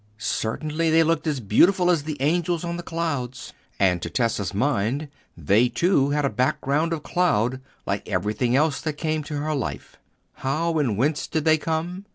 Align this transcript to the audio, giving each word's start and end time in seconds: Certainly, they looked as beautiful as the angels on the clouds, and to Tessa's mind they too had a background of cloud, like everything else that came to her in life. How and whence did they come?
Certainly, 0.17 0.89
they 0.89 1.03
looked 1.03 1.27
as 1.27 1.39
beautiful 1.39 1.91
as 1.91 2.01
the 2.05 2.19
angels 2.23 2.63
on 2.63 2.75
the 2.75 2.81
clouds, 2.81 3.53
and 3.79 4.01
to 4.01 4.09
Tessa's 4.09 4.51
mind 4.51 5.09
they 5.37 5.69
too 5.69 6.09
had 6.09 6.25
a 6.25 6.29
background 6.31 6.91
of 6.91 7.03
cloud, 7.03 7.61
like 7.85 8.09
everything 8.09 8.55
else 8.55 8.81
that 8.81 8.93
came 8.93 9.21
to 9.25 9.35
her 9.37 9.51
in 9.51 9.59
life. 9.59 9.97
How 10.37 10.79
and 10.79 10.97
whence 10.97 11.27
did 11.27 11.45
they 11.45 11.59
come? 11.59 12.05